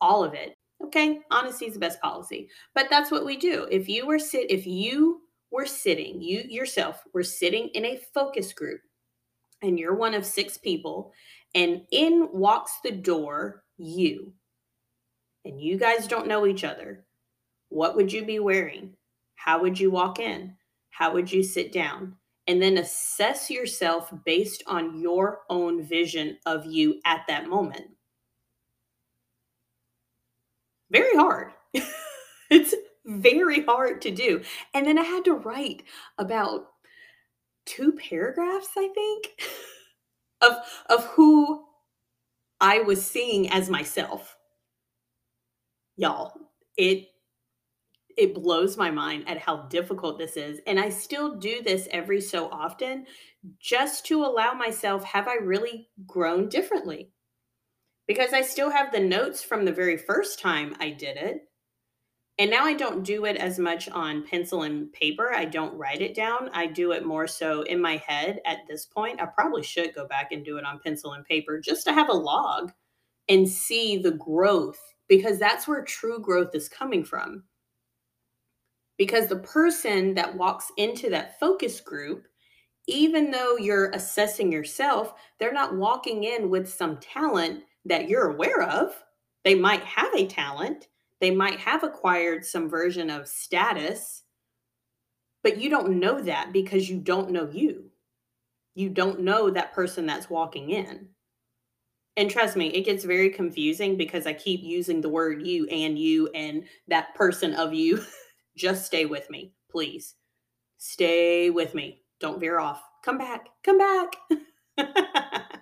all 0.00 0.22
of 0.22 0.34
it. 0.34 0.54
Okay, 0.84 1.20
honesty 1.30 1.66
is 1.66 1.74
the 1.74 1.80
best 1.80 2.00
policy. 2.00 2.48
But 2.74 2.86
that's 2.90 3.10
what 3.10 3.24
we 3.24 3.36
do. 3.36 3.66
If 3.70 3.88
you 3.88 4.06
were 4.06 4.18
sit 4.18 4.50
if 4.50 4.66
you 4.66 5.22
were 5.50 5.66
sitting, 5.66 6.20
you 6.20 6.44
yourself 6.46 7.02
were 7.14 7.24
sitting 7.24 7.68
in 7.68 7.84
a 7.84 8.00
focus 8.14 8.52
group 8.52 8.80
and 9.62 9.78
you're 9.78 9.94
one 9.94 10.14
of 10.14 10.24
six 10.24 10.56
people 10.56 11.12
and 11.54 11.82
in 11.90 12.28
walks 12.32 12.78
the 12.82 12.92
door 12.92 13.64
you. 13.76 14.32
And 15.44 15.60
you 15.60 15.78
guys 15.78 16.06
don't 16.06 16.26
know 16.26 16.46
each 16.46 16.64
other. 16.64 17.04
What 17.68 17.96
would 17.96 18.12
you 18.12 18.24
be 18.24 18.38
wearing? 18.38 18.94
How 19.36 19.60
would 19.60 19.78
you 19.78 19.90
walk 19.90 20.18
in? 20.18 20.56
How 20.90 21.12
would 21.12 21.32
you 21.32 21.42
sit 21.42 21.72
down? 21.72 22.16
And 22.46 22.62
then 22.62 22.78
assess 22.78 23.50
yourself 23.50 24.12
based 24.24 24.62
on 24.66 25.00
your 25.00 25.40
own 25.50 25.82
vision 25.82 26.38
of 26.46 26.66
you 26.66 27.00
at 27.04 27.22
that 27.28 27.46
moment 27.46 27.90
very 30.90 31.14
hard. 31.16 31.52
it's 32.50 32.74
very 33.04 33.64
hard 33.64 34.02
to 34.02 34.10
do. 34.10 34.42
And 34.74 34.86
then 34.86 34.98
I 34.98 35.02
had 35.02 35.24
to 35.26 35.34
write 35.34 35.82
about 36.16 36.68
two 37.66 37.92
paragraphs, 37.92 38.70
I 38.76 38.88
think, 38.88 39.40
of 40.48 40.56
of 40.88 41.04
who 41.06 41.64
I 42.60 42.80
was 42.80 43.04
seeing 43.04 43.50
as 43.50 43.70
myself. 43.70 44.36
Y'all, 45.96 46.32
it 46.76 47.08
it 48.16 48.34
blows 48.34 48.76
my 48.76 48.90
mind 48.90 49.28
at 49.28 49.38
how 49.38 49.68
difficult 49.68 50.18
this 50.18 50.36
is. 50.36 50.60
And 50.66 50.80
I 50.80 50.88
still 50.88 51.36
do 51.36 51.62
this 51.62 51.86
every 51.92 52.20
so 52.20 52.48
often 52.50 53.06
just 53.60 54.06
to 54.06 54.24
allow 54.24 54.54
myself 54.54 55.04
have 55.04 55.28
I 55.28 55.34
really 55.34 55.88
grown 56.06 56.48
differently? 56.48 57.12
because 58.08 58.32
I 58.32 58.40
still 58.40 58.70
have 58.70 58.90
the 58.90 58.98
notes 58.98 59.44
from 59.44 59.64
the 59.64 59.72
very 59.72 59.98
first 59.98 60.40
time 60.40 60.74
I 60.80 60.90
did 60.90 61.16
it. 61.18 61.47
And 62.38 62.50
now 62.52 62.64
I 62.64 62.74
don't 62.74 63.02
do 63.02 63.24
it 63.24 63.36
as 63.36 63.58
much 63.58 63.88
on 63.88 64.24
pencil 64.24 64.62
and 64.62 64.92
paper. 64.92 65.32
I 65.34 65.44
don't 65.44 65.76
write 65.76 66.00
it 66.00 66.14
down. 66.14 66.50
I 66.52 66.66
do 66.66 66.92
it 66.92 67.04
more 67.04 67.26
so 67.26 67.62
in 67.62 67.80
my 67.80 67.96
head 67.96 68.40
at 68.46 68.58
this 68.68 68.86
point. 68.86 69.20
I 69.20 69.26
probably 69.26 69.64
should 69.64 69.92
go 69.92 70.06
back 70.06 70.30
and 70.30 70.44
do 70.44 70.56
it 70.56 70.64
on 70.64 70.78
pencil 70.78 71.14
and 71.14 71.24
paper 71.24 71.58
just 71.58 71.84
to 71.86 71.92
have 71.92 72.10
a 72.10 72.12
log 72.12 72.70
and 73.28 73.48
see 73.48 73.96
the 73.98 74.12
growth 74.12 74.80
because 75.08 75.38
that's 75.38 75.66
where 75.66 75.82
true 75.82 76.20
growth 76.20 76.54
is 76.54 76.68
coming 76.68 77.02
from. 77.02 77.42
Because 78.98 79.26
the 79.26 79.36
person 79.36 80.14
that 80.14 80.36
walks 80.36 80.70
into 80.76 81.10
that 81.10 81.40
focus 81.40 81.80
group, 81.80 82.26
even 82.86 83.32
though 83.32 83.56
you're 83.56 83.90
assessing 83.90 84.52
yourself, 84.52 85.14
they're 85.38 85.52
not 85.52 85.76
walking 85.76 86.24
in 86.24 86.50
with 86.50 86.68
some 86.68 86.98
talent 86.98 87.64
that 87.84 88.08
you're 88.08 88.30
aware 88.30 88.62
of. 88.62 88.92
They 89.44 89.54
might 89.54 89.82
have 89.82 90.12
a 90.14 90.26
talent, 90.26 90.88
they 91.20 91.30
might 91.30 91.58
have 91.60 91.82
acquired 91.82 92.44
some 92.44 92.68
version 92.68 93.10
of 93.10 93.28
status, 93.28 94.22
but 95.42 95.60
you 95.60 95.70
don't 95.70 95.98
know 95.98 96.20
that 96.22 96.52
because 96.52 96.88
you 96.88 96.98
don't 96.98 97.30
know 97.30 97.48
you. 97.50 97.90
You 98.74 98.88
don't 98.90 99.20
know 99.20 99.50
that 99.50 99.72
person 99.72 100.06
that's 100.06 100.30
walking 100.30 100.70
in. 100.70 101.08
And 102.16 102.30
trust 102.30 102.56
me, 102.56 102.68
it 102.68 102.84
gets 102.84 103.04
very 103.04 103.30
confusing 103.30 103.96
because 103.96 104.26
I 104.26 104.32
keep 104.32 104.62
using 104.62 105.00
the 105.00 105.08
word 105.08 105.46
you 105.46 105.66
and 105.66 105.98
you 105.98 106.28
and 106.34 106.64
that 106.88 107.14
person 107.14 107.54
of 107.54 107.72
you. 107.72 108.04
Just 108.56 108.86
stay 108.86 109.04
with 109.04 109.28
me, 109.30 109.52
please. 109.70 110.14
Stay 110.78 111.50
with 111.50 111.74
me. 111.74 112.02
Don't 112.20 112.40
veer 112.40 112.58
off. 112.58 112.82
Come 113.04 113.18
back. 113.18 113.48
Come 113.64 113.78
back. 113.78 114.16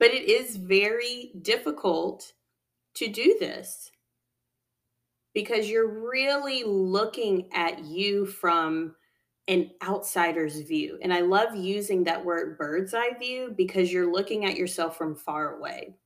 But 0.00 0.14
it 0.14 0.30
is 0.30 0.56
very 0.56 1.30
difficult 1.42 2.32
to 2.94 3.08
do 3.08 3.36
this 3.38 3.90
because 5.34 5.68
you're 5.68 6.08
really 6.10 6.64
looking 6.64 7.48
at 7.52 7.84
you 7.84 8.26
from 8.26 8.94
an 9.48 9.70
outsider's 9.82 10.60
view. 10.60 10.98
And 11.02 11.12
I 11.12 11.20
love 11.20 11.54
using 11.54 12.04
that 12.04 12.24
word 12.24 12.56
bird's 12.56 12.94
eye 12.94 13.16
view 13.18 13.52
because 13.56 13.92
you're 13.92 14.12
looking 14.12 14.44
at 14.44 14.56
yourself 14.56 14.96
from 14.96 15.14
far 15.14 15.56
away. 15.56 15.96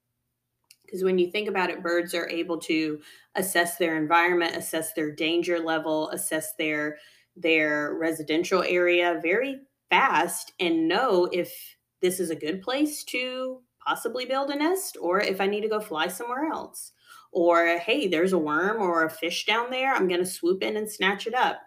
Because 0.85 1.03
when 1.03 1.19
you 1.19 1.31
think 1.31 1.49
about 1.49 1.71
it, 1.71 1.83
birds 1.83 2.15
are 2.15 2.29
able 2.29 2.59
to 2.61 3.01
assess 3.35 3.77
their 3.77 3.97
environment, 3.97 4.57
assess 4.57 4.93
their 4.93 5.11
danger 5.11 5.59
level, 5.59 6.11
assess 6.11 6.55
their 6.57 6.99
their 7.37 7.97
residential 7.99 8.63
area 8.63 9.19
very 9.21 9.59
fast 9.91 10.53
and 10.61 10.87
know 10.87 11.29
if 11.33 11.53
this 12.01 12.21
is 12.21 12.31
a 12.31 12.37
good 12.37 12.63
place 12.63 13.03
to 13.03 13.61
possibly 13.87 14.25
build 14.25 14.51
a 14.51 14.57
nest 14.57 14.97
or 15.01 15.21
if 15.21 15.41
I 15.41 15.47
need 15.47 15.63
to 15.63 15.69
go 15.69 15.81
fly 15.81 16.09
somewhere 16.09 16.47
else. 16.47 16.93
Or, 17.33 17.79
hey, 17.79 18.07
there's 18.07 18.33
a 18.33 18.39
worm 18.39 18.81
or 18.81 19.05
a 19.05 19.11
fish 19.11 19.45
down 19.45 19.71
there. 19.71 19.93
I'm 19.93 20.07
going 20.07 20.21
to 20.21 20.27
swoop 20.27 20.63
in 20.63 20.77
and 20.77 20.91
snatch 20.91 21.27
it 21.27 21.35
up. 21.35 21.59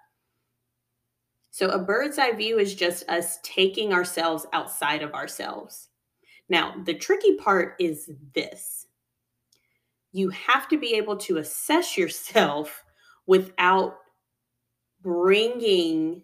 So, 1.51 1.67
a 1.69 1.79
bird's 1.79 2.17
eye 2.17 2.31
view 2.31 2.59
is 2.59 2.75
just 2.75 3.09
us 3.09 3.39
taking 3.43 3.91
ourselves 3.91 4.45
outside 4.53 5.01
of 5.01 5.13
ourselves. 5.13 5.89
Now, 6.50 6.75
the 6.86 6.93
tricky 6.93 7.36
part 7.36 7.75
is 7.79 8.09
this 8.33 8.88
you 10.13 10.29
have 10.29 10.67
to 10.69 10.77
be 10.77 10.95
able 10.95 11.17
to 11.17 11.38
assess 11.38 11.97
yourself 11.97 12.83
without 13.25 13.97
bringing 15.01 16.24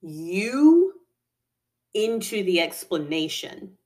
you 0.00 0.92
into 1.94 2.42
the 2.44 2.60
explanation. 2.60 3.76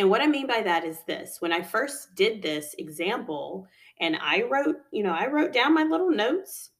And 0.00 0.08
what 0.08 0.22
I 0.22 0.26
mean 0.28 0.46
by 0.46 0.62
that 0.62 0.86
is 0.86 1.02
this 1.06 1.42
when 1.42 1.52
I 1.52 1.60
first 1.60 2.14
did 2.14 2.40
this 2.40 2.74
example, 2.78 3.68
and 4.00 4.16
I 4.18 4.44
wrote, 4.50 4.76
you 4.90 5.02
know, 5.02 5.12
I 5.12 5.26
wrote 5.26 5.52
down 5.52 5.74
my 5.74 5.82
little 5.82 6.10
notes 6.10 6.70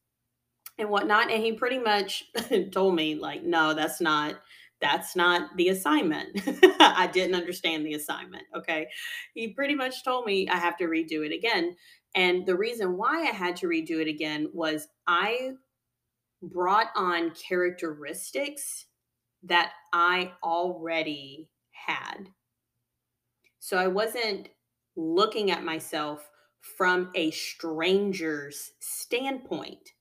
and 0.78 0.88
whatnot, 0.88 1.30
and 1.30 1.42
he 1.42 1.52
pretty 1.52 1.78
much 1.78 2.24
told 2.72 2.94
me, 2.94 3.16
like, 3.16 3.42
no, 3.42 3.74
that's 3.74 4.00
not. 4.00 4.36
That's 4.80 5.14
not 5.14 5.54
the 5.58 5.68
assignment. 5.68 6.40
I 6.80 7.10
didn't 7.12 7.34
understand 7.34 7.84
the 7.84 7.92
assignment. 7.92 8.44
Okay. 8.56 8.88
He 9.34 9.48
pretty 9.48 9.74
much 9.74 10.02
told 10.02 10.24
me 10.24 10.48
I 10.48 10.56
have 10.56 10.78
to 10.78 10.84
redo 10.84 11.22
it 11.22 11.34
again. 11.34 11.76
And 12.14 12.46
the 12.46 12.56
reason 12.56 12.96
why 12.96 13.20
I 13.20 13.32
had 13.32 13.54
to 13.56 13.66
redo 13.66 14.00
it 14.00 14.08
again 14.08 14.48
was 14.54 14.88
I 15.06 15.50
brought 16.40 16.88
on 16.96 17.32
characteristics 17.32 18.86
that 19.42 19.72
I 19.92 20.32
already 20.42 21.50
had. 21.72 22.30
So 23.60 23.76
I 23.76 23.86
wasn't 23.86 24.48
looking 24.96 25.50
at 25.50 25.64
myself 25.64 26.28
from 26.60 27.10
a 27.14 27.30
stranger's 27.30 28.72
standpoint. 28.80 29.92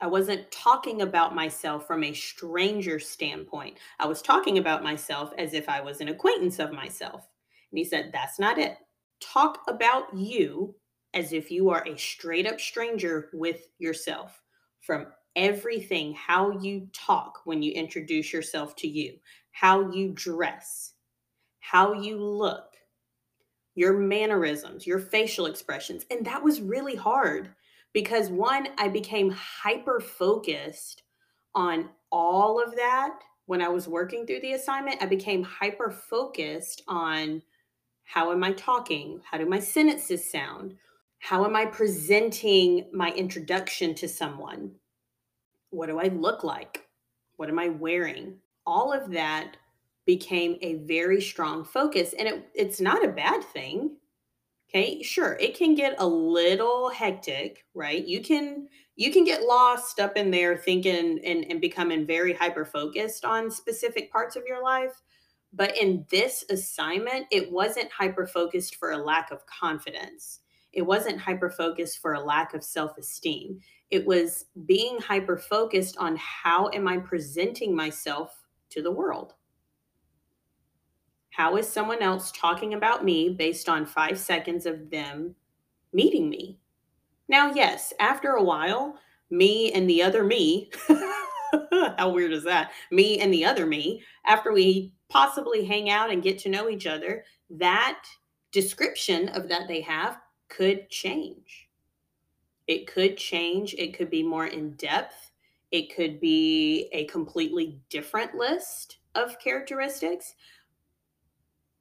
I 0.00 0.06
wasn't 0.06 0.50
talking 0.50 1.02
about 1.02 1.34
myself 1.34 1.86
from 1.86 2.04
a 2.04 2.12
stranger's 2.12 3.08
standpoint. 3.08 3.78
I 3.98 4.06
was 4.06 4.20
talking 4.20 4.58
about 4.58 4.82
myself 4.82 5.32
as 5.38 5.54
if 5.54 5.68
I 5.68 5.80
was 5.80 6.00
an 6.00 6.08
acquaintance 6.08 6.58
of 6.58 6.72
myself. 6.72 7.28
And 7.70 7.78
he 7.78 7.84
said, 7.84 8.10
That's 8.12 8.38
not 8.38 8.58
it. 8.58 8.76
Talk 9.20 9.60
about 9.68 10.14
you 10.14 10.74
as 11.14 11.32
if 11.32 11.50
you 11.50 11.70
are 11.70 11.86
a 11.86 11.96
straight 11.96 12.46
up 12.46 12.60
stranger 12.60 13.30
with 13.32 13.68
yourself 13.78 14.42
from 14.80 15.06
everything 15.34 16.14
how 16.14 16.58
you 16.60 16.88
talk 16.92 17.40
when 17.44 17.62
you 17.62 17.72
introduce 17.72 18.32
yourself 18.32 18.74
to 18.76 18.88
you, 18.88 19.14
how 19.52 19.90
you 19.90 20.12
dress, 20.14 20.94
how 21.70 21.92
you 21.92 22.16
look, 22.16 22.74
your 23.74 23.92
mannerisms, 23.92 24.86
your 24.86 25.00
facial 25.00 25.46
expressions. 25.46 26.04
And 26.10 26.24
that 26.24 26.42
was 26.42 26.60
really 26.60 26.94
hard 26.94 27.50
because 27.92 28.28
one, 28.28 28.68
I 28.78 28.86
became 28.86 29.30
hyper 29.30 29.98
focused 29.98 31.02
on 31.56 31.88
all 32.12 32.62
of 32.62 32.76
that 32.76 33.18
when 33.46 33.60
I 33.60 33.68
was 33.68 33.88
working 33.88 34.26
through 34.26 34.42
the 34.42 34.52
assignment. 34.52 35.02
I 35.02 35.06
became 35.06 35.42
hyper 35.42 35.90
focused 35.90 36.82
on 36.86 37.42
how 38.04 38.30
am 38.30 38.44
I 38.44 38.52
talking? 38.52 39.20
How 39.28 39.38
do 39.38 39.46
my 39.46 39.58
sentences 39.58 40.30
sound? 40.30 40.76
How 41.18 41.44
am 41.44 41.56
I 41.56 41.66
presenting 41.66 42.86
my 42.92 43.10
introduction 43.10 43.92
to 43.96 44.06
someone? 44.06 44.70
What 45.70 45.88
do 45.88 45.98
I 45.98 46.08
look 46.08 46.44
like? 46.44 46.86
What 47.38 47.48
am 47.48 47.58
I 47.58 47.70
wearing? 47.70 48.36
All 48.64 48.92
of 48.92 49.10
that 49.10 49.56
became 50.06 50.56
a 50.62 50.76
very 50.86 51.20
strong 51.20 51.64
focus. 51.64 52.14
And 52.18 52.28
it, 52.28 52.48
it's 52.54 52.80
not 52.80 53.04
a 53.04 53.08
bad 53.08 53.42
thing. 53.44 53.96
Okay, 54.68 55.02
sure, 55.02 55.36
it 55.40 55.56
can 55.56 55.74
get 55.74 55.94
a 55.98 56.06
little 56.06 56.90
hectic, 56.90 57.64
right? 57.74 58.04
You 58.04 58.20
can 58.20 58.68
you 58.96 59.12
can 59.12 59.24
get 59.24 59.42
lost 59.42 60.00
up 60.00 60.16
in 60.16 60.30
there 60.30 60.56
thinking 60.56 61.20
and, 61.24 61.44
and 61.44 61.60
becoming 61.60 62.06
very 62.06 62.32
hyper 62.32 62.64
focused 62.64 63.24
on 63.24 63.50
specific 63.50 64.10
parts 64.10 64.36
of 64.36 64.44
your 64.46 64.62
life. 64.62 65.02
But 65.52 65.76
in 65.76 66.04
this 66.10 66.44
assignment, 66.50 67.26
it 67.30 67.52
wasn't 67.52 67.92
hyper 67.92 68.26
focused 68.26 68.76
for 68.76 68.90
a 68.90 68.98
lack 68.98 69.30
of 69.30 69.46
confidence. 69.46 70.40
It 70.72 70.82
wasn't 70.82 71.20
hyper 71.20 71.50
focused 71.50 72.00
for 72.00 72.14
a 72.14 72.20
lack 72.20 72.52
of 72.52 72.64
self 72.64 72.98
esteem. 72.98 73.60
It 73.90 74.04
was 74.04 74.46
being 74.66 74.98
hyper 74.98 75.38
focused 75.38 75.96
on 75.98 76.16
how 76.16 76.70
am 76.74 76.88
I 76.88 76.98
presenting 76.98 77.74
myself 77.74 78.44
to 78.70 78.82
the 78.82 78.90
world? 78.90 79.34
How 81.36 81.58
is 81.58 81.68
someone 81.68 82.00
else 82.00 82.32
talking 82.32 82.72
about 82.72 83.04
me 83.04 83.28
based 83.28 83.68
on 83.68 83.84
five 83.84 84.18
seconds 84.18 84.64
of 84.64 84.88
them 84.88 85.34
meeting 85.92 86.30
me? 86.30 86.56
Now, 87.28 87.52
yes, 87.52 87.92
after 88.00 88.30
a 88.30 88.42
while, 88.42 88.98
me 89.28 89.70
and 89.72 89.86
the 89.86 90.02
other 90.02 90.24
me, 90.24 90.70
how 91.98 92.08
weird 92.08 92.32
is 92.32 92.44
that? 92.44 92.70
Me 92.90 93.18
and 93.18 93.30
the 93.30 93.44
other 93.44 93.66
me, 93.66 94.02
after 94.24 94.50
we 94.50 94.94
possibly 95.10 95.62
hang 95.62 95.90
out 95.90 96.10
and 96.10 96.22
get 96.22 96.38
to 96.38 96.48
know 96.48 96.70
each 96.70 96.86
other, 96.86 97.22
that 97.50 98.02
description 98.50 99.28
of 99.28 99.46
that 99.50 99.68
they 99.68 99.82
have 99.82 100.16
could 100.48 100.88
change. 100.88 101.68
It 102.66 102.86
could 102.86 103.18
change. 103.18 103.74
It 103.74 103.92
could 103.92 104.08
be 104.08 104.22
more 104.22 104.46
in 104.46 104.70
depth. 104.76 105.32
It 105.70 105.94
could 105.94 106.18
be 106.18 106.88
a 106.92 107.04
completely 107.04 107.78
different 107.90 108.34
list 108.34 109.00
of 109.14 109.38
characteristics. 109.38 110.34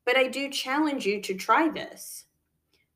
But 0.06 0.18
I 0.18 0.28
do 0.28 0.50
challenge 0.50 1.06
you 1.06 1.20
to 1.22 1.34
try 1.34 1.68
this. 1.70 2.26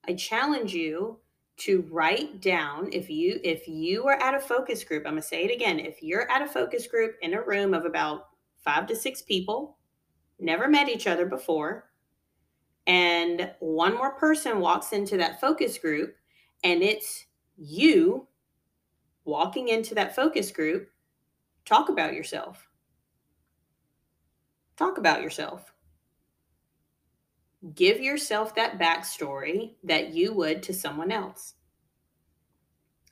I 0.07 0.13
challenge 0.13 0.73
you 0.73 1.19
to 1.57 1.81
write 1.91 2.39
down 2.41 2.89
if 2.93 3.09
you 3.09 3.39
if 3.43 3.67
you 3.67 4.07
are 4.07 4.21
at 4.21 4.35
a 4.35 4.39
focus 4.39 4.83
group, 4.83 5.05
I'm 5.05 5.13
going 5.13 5.21
to 5.21 5.27
say 5.27 5.43
it 5.43 5.53
again, 5.53 5.79
if 5.79 6.01
you're 6.01 6.29
at 6.31 6.41
a 6.41 6.47
focus 6.47 6.87
group 6.87 7.15
in 7.21 7.33
a 7.33 7.41
room 7.41 7.73
of 7.73 7.85
about 7.85 8.27
5 8.63 8.87
to 8.87 8.95
6 8.95 9.21
people, 9.23 9.77
never 10.39 10.69
met 10.69 10.87
each 10.87 11.07
other 11.07 11.25
before, 11.25 11.89
and 12.87 13.51
one 13.59 13.95
more 13.95 14.15
person 14.15 14.59
walks 14.59 14.93
into 14.93 15.17
that 15.17 15.41
focus 15.41 15.77
group 15.77 16.15
and 16.63 16.81
it's 16.81 17.25
you 17.57 18.27
walking 19.25 19.67
into 19.67 19.93
that 19.95 20.15
focus 20.15 20.49
group, 20.51 20.89
talk 21.65 21.89
about 21.89 22.13
yourself. 22.13 22.67
Talk 24.77 24.97
about 24.97 25.21
yourself 25.21 25.73
give 27.75 27.99
yourself 27.99 28.55
that 28.55 28.79
backstory 28.79 29.75
that 29.83 30.13
you 30.13 30.33
would 30.33 30.63
to 30.63 30.73
someone 30.73 31.11
else. 31.11 31.55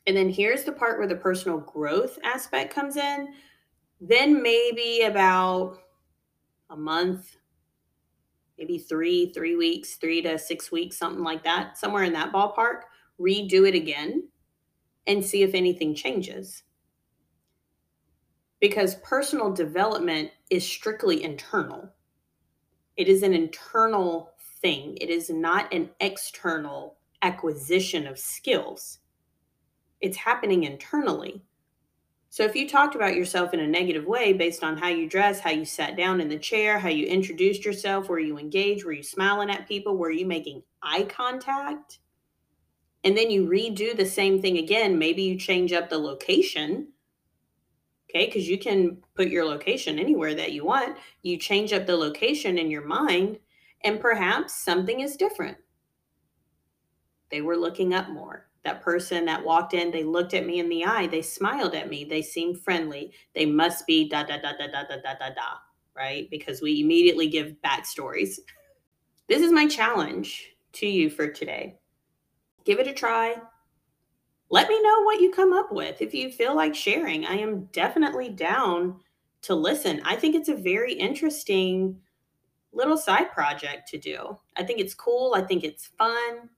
And 0.05 0.15
then 0.15 0.29
here's 0.29 0.63
the 0.63 0.71
part 0.71 0.97
where 0.97 1.07
the 1.07 1.15
personal 1.15 1.59
growth 1.59 2.17
aspect 2.23 2.73
comes 2.73 2.95
in. 2.95 3.33
Then 3.99 4.41
maybe 4.41 5.01
about 5.01 5.79
a 6.69 6.77
month, 6.77 7.35
maybe 8.57 8.77
three, 8.77 9.33
three 9.33 9.57
weeks, 9.57 9.95
three 9.95 10.21
to 10.21 10.39
six 10.39 10.71
weeks, 10.71 10.97
something 10.97 11.23
like 11.23 11.43
that, 11.43 11.77
somewhere 11.77 12.03
in 12.03 12.13
that 12.13 12.31
ballpark, 12.31 12.83
redo 13.19 13.67
it 13.67 13.75
again 13.75 14.29
and 15.07 15.23
see 15.23 15.43
if 15.43 15.53
anything 15.53 15.93
changes. 15.93 16.63
Because 18.62 18.95
personal 18.95 19.51
development 19.51 20.31
is 20.49 20.65
strictly 20.65 21.23
internal, 21.23 21.91
it 22.95 23.07
is 23.07 23.23
an 23.23 23.33
internal 23.33 24.31
thing, 24.62 24.98
it 25.00 25.10
is 25.10 25.30
not 25.30 25.74
an 25.74 25.89
external 26.00 26.98
acquisition 27.22 28.08
of 28.08 28.20
skills. 28.20 29.00
It's 30.02 30.17
happening 30.17 30.63
internally. 30.63 31.43
So 32.30 32.43
if 32.43 32.56
you 32.56 32.70
talked 32.70 32.93
about 32.93 33.15
yourself 33.15 33.54
in 33.54 33.62
a 33.62 33.67
negative 33.67 34.06
way 34.06 34.34
based 34.34 34.63
on 34.63 34.78
how 34.78 34.89
you 34.89 35.10
dress, 35.10 35.39
how 35.39 35.50
you 35.50 35.65
sat 35.65 35.98
down 35.98 36.22
in 36.22 36.30
the 36.30 36.38
chair, 36.38 36.78
how 36.78 36.89
you 36.89 37.08
introduced 37.08 37.65
yourself, 37.65 38.10
were 38.10 38.20
you 38.20 38.38
engaged, 38.38 38.86
were 38.86 38.91
you 38.91 39.04
smiling 39.04 39.50
at 39.50 39.67
people, 39.67 39.98
were 39.98 40.12
you 40.12 40.26
making 40.26 40.62
eye 40.84 41.04
contact? 41.04 42.00
And 43.04 43.17
then 43.17 43.32
you 43.32 43.48
redo 43.48 43.96
the 43.96 44.06
same 44.06 44.41
thing 44.41 44.58
again, 44.58 45.00
maybe 45.00 45.24
you 45.24 45.39
change 45.39 45.72
up 45.72 45.89
the 45.89 45.98
location. 45.98 46.89
Okay, 48.10 48.26
because 48.26 48.48
you 48.48 48.58
can 48.58 48.98
put 49.15 49.30
your 49.30 49.46
location 49.46 50.00
anywhere 50.00 50.34
that 50.36 50.54
you 50.54 50.65
want. 50.65 50.98
You 51.24 51.38
change 51.38 51.74
up 51.74 51.86
the 51.86 51.98
location 51.98 52.58
in 52.58 52.72
your 52.72 52.86
mind 52.86 53.39
and 53.83 53.99
perhaps 53.99 54.53
something 54.55 55.01
is 55.01 55.15
different. 55.15 55.57
They 57.29 57.41
were 57.41 57.57
looking 57.57 57.93
up 57.93 58.09
more. 58.09 58.47
That 58.63 58.81
person 58.81 59.25
that 59.25 59.43
walked 59.43 59.73
in, 59.73 59.91
they 59.91 60.03
looked 60.03 60.33
at 60.33 60.45
me 60.45 60.59
in 60.59 60.69
the 60.69 60.85
eye, 60.85 61.07
they 61.07 61.21
smiled 61.21 61.73
at 61.73 61.89
me, 61.89 62.03
they 62.03 62.21
seemed 62.21 62.59
friendly. 62.59 63.13
They 63.33 63.45
must 63.45 63.87
be 63.87 64.09
da 64.09 64.23
da 64.23 64.37
da 64.37 64.53
da 64.57 64.67
da 64.67 64.83
da 64.83 64.95
da 65.03 65.13
da 65.19 65.29
da, 65.29 65.57
right? 65.95 66.29
Because 66.29 66.61
we 66.61 66.81
immediately 66.81 67.27
give 67.27 67.55
backstories. 67.63 68.39
This 69.27 69.41
is 69.41 69.51
my 69.51 69.67
challenge 69.67 70.51
to 70.73 70.87
you 70.87 71.09
for 71.09 71.27
today. 71.27 71.79
Give 72.65 72.79
it 72.79 72.87
a 72.87 72.93
try. 72.93 73.35
Let 74.49 74.69
me 74.69 74.81
know 74.81 75.03
what 75.03 75.19
you 75.19 75.31
come 75.31 75.53
up 75.53 75.71
with. 75.71 76.01
If 76.01 76.13
you 76.13 76.31
feel 76.31 76.55
like 76.55 76.73
sharing, 76.75 77.25
I 77.25 77.35
am 77.37 77.65
definitely 77.73 78.29
down 78.29 78.99
to 79.43 79.55
listen. 79.55 80.01
I 80.03 80.15
think 80.15 80.35
it's 80.35 80.49
a 80.49 80.55
very 80.55 80.93
interesting 80.93 81.99
little 82.77 82.97
side 82.97 83.31
project 83.31 83.89
to 83.89 83.97
do. 83.97 84.37
I 84.55 84.63
think 84.63 84.79
it's 84.79 84.93
cool. 84.93 85.33
I 85.35 85.41
think 85.41 85.63
it's 85.63 85.87
fun. 85.97 86.49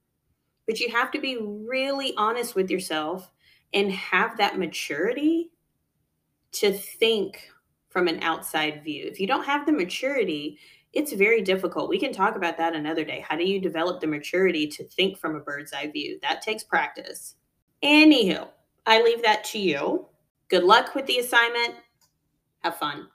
But 0.67 0.79
you 0.79 0.89
have 0.89 1.09
to 1.11 1.19
be 1.19 1.37
really 1.41 2.13
honest 2.17 2.53
with 2.53 2.69
yourself 2.69 3.31
and 3.73 3.91
have 3.91 4.37
that 4.37 4.59
maturity 4.59 5.51
to 6.51 6.73
think 6.73 7.49
from 7.89 8.07
an 8.07 8.21
outside 8.21 8.83
view. 8.83 9.05
If 9.05 9.19
you 9.19 9.25
don't 9.25 9.45
have 9.45 9.65
the 9.65 9.71
maturity, 9.71 10.59
it's 10.93 11.13
very 11.13 11.41
difficult. 11.41 11.89
We 11.89 11.99
can 11.99 12.11
talk 12.11 12.35
about 12.35 12.57
that 12.57 12.75
another 12.75 13.03
day. 13.03 13.23
How 13.27 13.35
do 13.35 13.43
you 13.43 13.59
develop 13.59 13.99
the 13.99 14.07
maturity 14.07 14.67
to 14.67 14.83
think 14.83 15.17
from 15.17 15.35
a 15.35 15.39
bird's 15.39 15.73
eye 15.73 15.89
view? 15.91 16.19
That 16.21 16.41
takes 16.41 16.63
practice. 16.63 17.35
Anywho, 17.83 18.47
I 18.85 19.01
leave 19.01 19.23
that 19.23 19.43
to 19.45 19.59
you. 19.59 20.07
Good 20.49 20.63
luck 20.63 20.95
with 20.95 21.05
the 21.05 21.19
assignment. 21.19 21.75
Have 22.63 22.77
fun. 22.77 23.07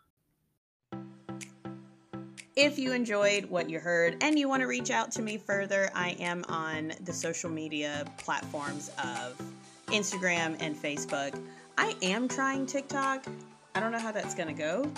If 2.57 2.79
you 2.79 2.93
enjoyed 2.93 3.47
what 3.47 3.69
you 3.69 3.81
heard 3.81 4.17
and 4.21 4.39
you 4.39 4.49
want 4.49 4.61
to 4.61 4.69
reach 4.69 4.93
out 4.93 5.11
to 5.13 5.23
me 5.23 5.39
further, 5.39 5.91
I 5.93 6.11
am 6.21 6.45
on 6.49 6.93
the 7.05 7.13
social 7.13 7.51
media 7.51 8.05
platforms 8.17 8.93
of 9.03 9.43
Instagram 9.89 10.57
and 10.61 10.77
Facebook. 10.77 11.37
I 11.77 11.97
am 12.01 12.29
trying 12.29 12.65
TikTok. 12.67 13.27
I 13.75 13.81
don't 13.81 13.91
know 13.91 13.99
how 13.99 14.13
that's 14.13 14.37
going 14.37 14.47
to 14.47 14.55
go. 14.55 14.89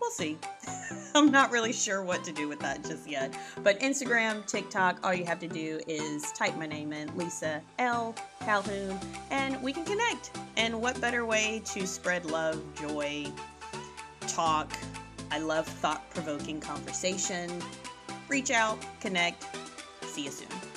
We'll 0.00 0.10
see. 0.12 0.38
I'm 1.14 1.30
not 1.30 1.50
really 1.50 1.74
sure 1.74 2.02
what 2.02 2.24
to 2.24 2.32
do 2.32 2.48
with 2.48 2.60
that 2.60 2.82
just 2.82 3.06
yet. 3.06 3.34
But 3.62 3.78
Instagram, 3.80 4.46
TikTok, 4.46 5.00
all 5.04 5.12
you 5.12 5.26
have 5.26 5.40
to 5.40 5.48
do 5.48 5.80
is 5.86 6.32
type 6.32 6.56
my 6.56 6.66
name 6.66 6.94
in, 6.94 7.14
Lisa 7.18 7.60
L. 7.78 8.14
Calhoun, 8.40 8.98
and 9.30 9.62
we 9.62 9.74
can 9.74 9.84
connect. 9.84 10.30
And 10.56 10.80
what 10.80 10.98
better 11.02 11.26
way 11.26 11.60
to 11.66 11.86
spread 11.86 12.24
love, 12.24 12.62
joy, 12.80 13.26
talk, 14.26 14.72
I 15.30 15.38
love 15.38 15.66
thought 15.66 16.08
provoking 16.10 16.60
conversation. 16.60 17.50
Reach 18.28 18.50
out, 18.50 18.78
connect. 19.00 19.46
See 20.02 20.24
you 20.24 20.30
soon. 20.30 20.73